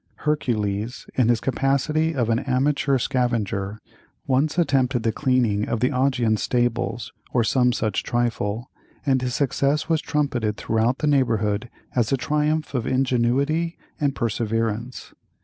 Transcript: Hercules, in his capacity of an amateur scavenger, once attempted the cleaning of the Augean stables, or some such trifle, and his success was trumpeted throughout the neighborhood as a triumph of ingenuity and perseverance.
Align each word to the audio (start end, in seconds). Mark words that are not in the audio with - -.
Hercules, 0.25 1.05
in 1.13 1.29
his 1.29 1.39
capacity 1.39 2.15
of 2.15 2.31
an 2.31 2.39
amateur 2.39 2.97
scavenger, 2.97 3.79
once 4.25 4.57
attempted 4.57 5.03
the 5.03 5.11
cleaning 5.11 5.67
of 5.69 5.79
the 5.79 5.91
Augean 5.91 6.37
stables, 6.37 7.13
or 7.33 7.43
some 7.43 7.71
such 7.71 8.01
trifle, 8.01 8.71
and 9.05 9.21
his 9.21 9.35
success 9.35 9.87
was 9.89 10.01
trumpeted 10.01 10.57
throughout 10.57 10.97
the 10.97 11.05
neighborhood 11.05 11.69
as 11.95 12.11
a 12.11 12.17
triumph 12.17 12.73
of 12.73 12.87
ingenuity 12.87 13.77
and 13.99 14.15
perseverance. 14.15 15.13